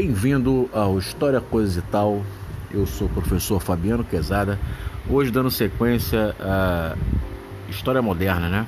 [0.00, 2.22] Bem-vindo ao História Coisa e Tal.
[2.70, 4.56] Eu sou o professor Fabiano Quezada.
[5.10, 6.94] Hoje dando sequência à
[7.68, 8.66] história moderna, né?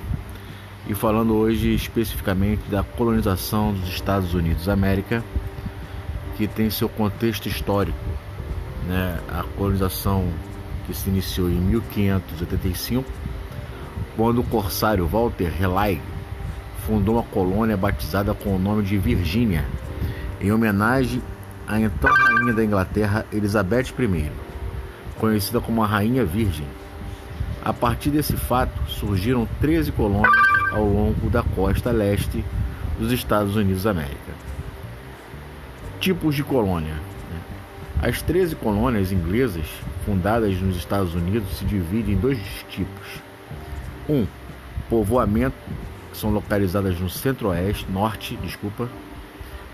[0.88, 5.22] E falando hoje especificamente da colonização dos Estados Unidos da América,
[6.36, 7.96] que tem seu contexto histórico,
[8.88, 9.20] né?
[9.32, 10.26] A colonização
[10.84, 13.08] que se iniciou em 1585,
[14.16, 16.02] quando o corsário Walter Raleigh
[16.84, 19.64] fundou uma colônia batizada com o nome de Virgínia,
[20.40, 21.22] em homenagem
[21.68, 24.30] à então rainha da Inglaterra Elizabeth I,
[25.18, 26.66] conhecida como a Rainha Virgem.
[27.62, 30.32] A partir desse fato, surgiram 13 colônias
[30.72, 32.44] ao longo da costa leste
[32.98, 34.32] dos Estados Unidos da América.
[36.00, 37.40] Tipos de colônia: né?
[38.02, 39.66] As 13 colônias inglesas
[40.06, 42.38] fundadas nos Estados Unidos se dividem em dois
[42.70, 43.20] tipos.
[44.08, 44.26] Um,
[44.88, 45.56] povoamento,
[46.10, 48.88] que são localizadas no centro-oeste, norte, desculpa,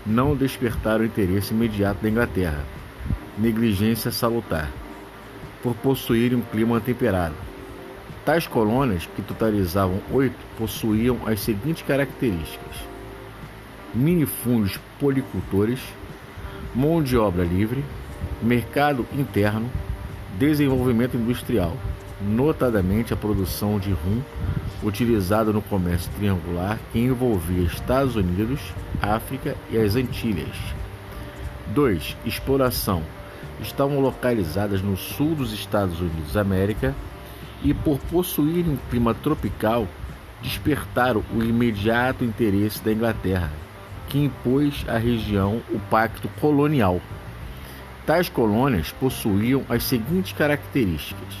[0.07, 2.63] não despertaram interesse imediato da Inglaterra,
[3.37, 4.71] negligência salutar,
[5.61, 7.35] por possuírem um clima temperado.
[8.23, 12.77] Tais colônias, que totalizavam oito, possuíam as seguintes características:
[13.93, 15.81] minifúndios policultores,
[16.73, 17.83] mão de obra livre,
[18.41, 19.69] mercado interno,
[20.37, 21.75] desenvolvimento industrial,
[22.21, 24.21] notadamente a produção de rum
[24.83, 28.59] utilizado no comércio triangular que envolvia Estados Unidos,
[29.01, 30.55] África e as Antilhas.
[31.67, 32.17] 2.
[32.25, 33.03] Exploração.
[33.61, 36.93] Estavam localizadas no sul dos Estados Unidos da América
[37.63, 39.87] e, por possuírem um clima tropical,
[40.41, 43.51] despertaram o imediato interesse da Inglaterra,
[44.07, 47.01] que impôs à região o Pacto Colonial.
[48.05, 51.35] Tais colônias possuíam as seguintes características: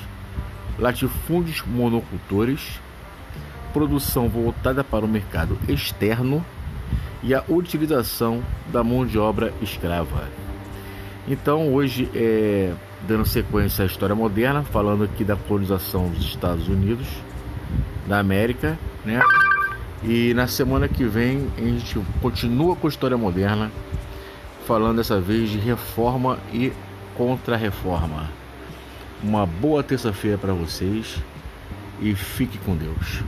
[0.79, 2.79] latifúndios monocultores,
[3.73, 6.43] produção voltada para o mercado externo
[7.23, 10.27] e a utilização da mão de obra escrava.
[11.27, 12.73] Então, hoje, é,
[13.07, 17.07] dando sequência à história moderna, falando aqui da colonização dos Estados Unidos
[18.07, 19.19] da América, né?
[20.03, 23.71] E na semana que vem a gente continua com a história moderna,
[24.65, 26.71] falando dessa vez de reforma e
[27.15, 28.29] contra-reforma.
[29.23, 31.17] Uma boa terça-feira para vocês
[31.99, 33.23] e fique com Deus.